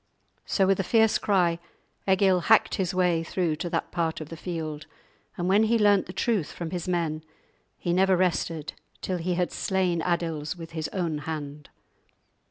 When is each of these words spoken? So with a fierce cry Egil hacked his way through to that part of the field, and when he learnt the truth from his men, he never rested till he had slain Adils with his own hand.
So 0.47 0.65
with 0.65 0.79
a 0.79 0.83
fierce 0.83 1.19
cry 1.19 1.59
Egil 2.09 2.39
hacked 2.49 2.73
his 2.73 2.91
way 2.91 3.21
through 3.23 3.55
to 3.57 3.69
that 3.69 3.91
part 3.91 4.19
of 4.19 4.29
the 4.29 4.35
field, 4.35 4.87
and 5.37 5.47
when 5.47 5.61
he 5.65 5.77
learnt 5.77 6.07
the 6.07 6.11
truth 6.11 6.51
from 6.51 6.71
his 6.71 6.87
men, 6.87 7.23
he 7.77 7.93
never 7.93 8.17
rested 8.17 8.73
till 9.01 9.19
he 9.19 9.35
had 9.35 9.51
slain 9.51 10.01
Adils 10.01 10.55
with 10.55 10.71
his 10.71 10.87
own 10.87 11.19
hand. 11.19 11.69